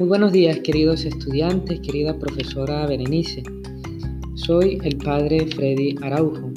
Muy 0.00 0.08
buenos 0.08 0.32
días 0.32 0.60
queridos 0.60 1.04
estudiantes, 1.04 1.78
querida 1.80 2.18
profesora 2.18 2.86
Berenice. 2.86 3.42
Soy 4.34 4.78
el 4.82 4.96
padre 4.96 5.44
Freddy 5.44 5.94
Araujo. 6.00 6.50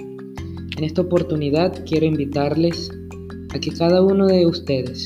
En 0.77 0.83
esta 0.85 1.01
oportunidad 1.01 1.83
quiero 1.85 2.05
invitarles 2.05 2.89
a 3.53 3.59
que 3.59 3.73
cada 3.73 4.01
uno 4.01 4.27
de 4.27 4.45
ustedes, 4.45 5.05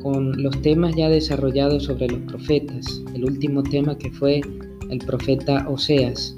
con 0.00 0.40
los 0.40 0.62
temas 0.62 0.94
ya 0.94 1.08
desarrollados 1.08 1.82
sobre 1.82 2.06
los 2.06 2.20
profetas, 2.20 3.02
el 3.16 3.24
último 3.24 3.64
tema 3.64 3.98
que 3.98 4.12
fue 4.12 4.40
el 4.88 4.98
profeta 4.98 5.66
Oseas, 5.68 6.36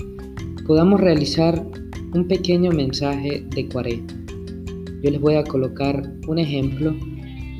podamos 0.66 0.98
realizar 0.98 1.62
un 2.14 2.26
pequeño 2.26 2.70
mensaje 2.70 3.44
de 3.54 3.68
cuaresma. 3.68 4.24
Yo 5.02 5.10
les 5.10 5.20
voy 5.20 5.34
a 5.34 5.44
colocar 5.44 6.10
un 6.26 6.38
ejemplo 6.38 6.96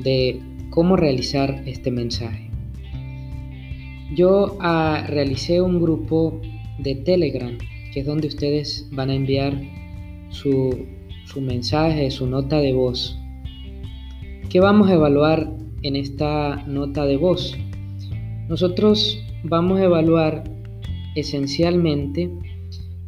de 0.03 0.41
cómo 0.71 0.95
realizar 0.95 1.61
este 1.67 1.91
mensaje. 1.91 2.46
Yo 4.15 4.57
ah, 4.61 5.05
realicé 5.07 5.61
un 5.61 5.81
grupo 5.81 6.39
de 6.79 6.95
Telegram, 6.95 7.57
que 7.93 7.99
es 7.99 8.05
donde 8.05 8.27
ustedes 8.27 8.87
van 8.91 9.09
a 9.09 9.15
enviar 9.15 9.59
su, 10.29 10.85
su 11.25 11.41
mensaje, 11.41 12.09
su 12.09 12.25
nota 12.27 12.59
de 12.59 12.73
voz. 12.73 13.19
¿Qué 14.49 14.59
vamos 14.61 14.89
a 14.89 14.93
evaluar 14.93 15.51
en 15.81 15.95
esta 15.97 16.63
nota 16.67 17.05
de 17.05 17.17
voz? 17.17 17.57
Nosotros 18.47 19.21
vamos 19.43 19.79
a 19.79 19.83
evaluar 19.83 20.43
esencialmente 21.15 22.29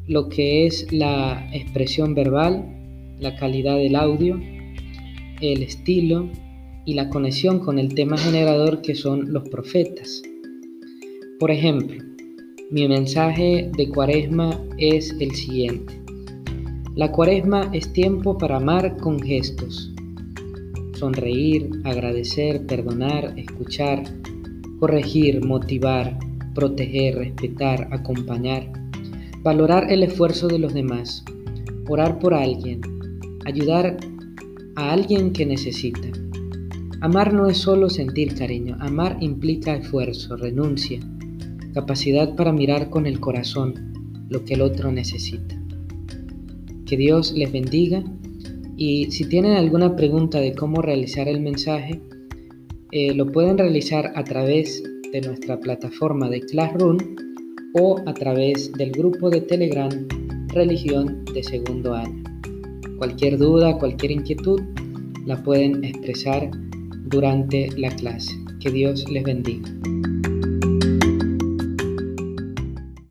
lo 0.08 0.28
que 0.28 0.66
es 0.66 0.92
la 0.92 1.50
expresión 1.54 2.14
verbal, 2.14 2.66
la 3.20 3.36
calidad 3.38 3.78
del 3.78 3.96
audio, 3.96 4.40
el 5.40 5.64
estilo 5.64 6.28
y 6.86 6.96
la 6.96 7.10
conexión 7.10 7.60
con 7.60 7.80
el 7.80 7.94
tema 7.94 8.18
generador 8.18 8.82
que 8.82 8.96
son 8.96 9.32
los 9.32 9.48
profetas. 9.48 10.24
Por 11.40 11.52
ejemplo, 11.52 12.04
mi 12.70 12.86
mensaje 12.90 13.72
de 13.78 13.88
cuaresma 13.88 14.60
es 14.78 15.16
el 15.22 15.34
siguiente. 15.34 16.02
La 16.96 17.14
cuaresma 17.14 17.70
es 17.72 17.94
tiempo 17.94 18.38
para 18.38 18.58
amar 18.58 18.98
con 18.98 19.22
gestos. 19.22 19.90
Sonreír, 20.96 21.70
agradecer, 21.86 22.66
perdonar, 22.66 23.34
escuchar, 23.38 24.04
corregir, 24.82 25.42
motivar, 25.46 26.20
proteger, 26.54 27.16
respetar, 27.16 27.88
acompañar, 27.92 28.70
valorar 29.42 29.90
el 29.90 30.04
esfuerzo 30.04 30.50
de 30.50 30.60
los 30.60 30.74
demás, 30.74 31.24
orar 31.88 32.20
por 32.20 32.34
alguien, 32.34 32.82
ayudar 33.46 33.96
a 34.76 34.92
alguien 34.92 35.32
que 35.32 35.46
necesita. 35.46 36.10
Amar 37.00 37.34
no 37.34 37.48
es 37.48 37.60
solo 37.60 37.90
sentir 37.90 38.36
cariño, 38.36 38.76
amar 38.82 39.16
implica 39.22 39.74
esfuerzo, 39.74 40.36
renuncia, 40.36 41.00
capacidad 41.74 42.36
para 42.36 42.52
mirar 42.52 42.90
con 42.90 43.06
el 43.06 43.20
corazón 43.20 43.94
lo 44.30 44.44
que 44.46 44.56
el 44.56 44.62
otro 44.62 44.92
necesita. 44.92 45.60
Que 46.86 46.98
Dios 46.98 47.34
les 47.34 47.52
bendiga 47.52 48.04
y 48.78 49.12
si 49.12 49.26
tienen 49.26 49.58
alguna 49.58 49.96
pregunta 49.96 50.40
de 50.40 50.54
cómo 50.54 50.82
realizar 50.82 51.28
el 51.28 51.42
mensaje, 51.42 52.02
eh, 52.92 53.14
lo 53.14 53.32
pueden 53.32 53.58
realizar 53.58 54.12
a 54.16 54.24
través 54.24 54.82
de 55.12 55.22
nuestra 55.22 55.60
plataforma 55.60 56.30
de 56.30 56.42
Classroom 56.42 56.98
o 57.74 58.00
a 58.06 58.14
través 58.14 58.72
del 58.74 58.92
grupo 58.92 59.30
de 59.30 59.42
Telegram 59.42 59.90
Religión 60.48 61.24
de 61.34 61.44
Segundo 61.44 61.94
Año. 61.94 62.24
Cualquier 62.98 63.38
duda, 63.38 63.78
cualquier 63.78 64.12
inquietud, 64.12 64.62
la 65.26 65.42
pueden 65.44 65.84
expresar 65.84 66.50
durante 67.06 67.70
la 67.78 67.90
clase. 67.92 68.34
Que 68.60 68.72
Dios 68.72 69.10
les 69.10 69.24
bendiga. 69.24 69.70